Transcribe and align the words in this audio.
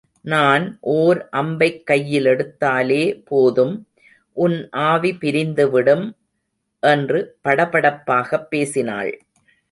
நான் 0.25 0.63
ஓர் 0.91 1.29
அம்பைக் 1.31 1.83
கையிலெடுத்தாலே 1.89 3.01
போதும், 3.23 3.75
உன் 4.37 4.55
ஆவி 4.83 5.11
பிரிந்துவிடும்! 5.21 6.05
என்று 6.83 7.19
படபடப்பாகப் 7.43 8.47
பேசினாள். 8.49 9.11